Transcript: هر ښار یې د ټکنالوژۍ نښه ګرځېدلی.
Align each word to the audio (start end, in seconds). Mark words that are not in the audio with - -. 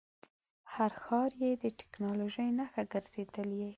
هر 0.73 0.91
ښار 1.03 1.31
یې 1.43 1.51
د 1.63 1.65
ټکنالوژۍ 1.79 2.49
نښه 2.57 2.83
ګرځېدلی. 2.91 3.67